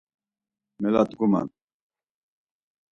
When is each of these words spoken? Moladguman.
Moladguman. 0.81 1.47